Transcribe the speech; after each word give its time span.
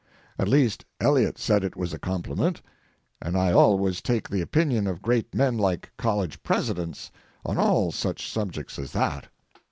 At 0.39 0.47
least, 0.47 0.83
Eliot 0.99 1.37
said 1.37 1.63
it 1.63 1.75
was 1.75 1.93
a 1.93 1.99
compliment, 1.99 2.63
and 3.21 3.37
I 3.37 3.51
always 3.51 4.01
take 4.01 4.27
the 4.27 4.41
opinion 4.41 4.87
of 4.87 5.03
great 5.03 5.35
men 5.35 5.59
like 5.59 5.91
college 5.95 6.41
presidents 6.41 7.11
on 7.45 7.59
all 7.59 7.91
such 7.91 8.27
subjects 8.27 8.79
as 8.79 8.93
that. 8.93 9.27